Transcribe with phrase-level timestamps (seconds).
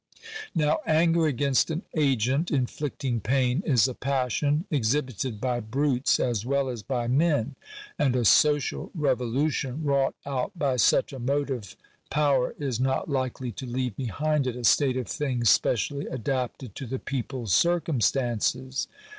[0.55, 6.69] Now anger against an agent inflicting pain is a passion, exhibited by brutes as well
[6.69, 7.53] as by men;
[7.99, 11.77] and a social revolution wrought out by such a motive
[12.09, 16.87] power is not likely to leave behind it a state of things specially adapted to
[16.87, 18.87] the people's circumstances.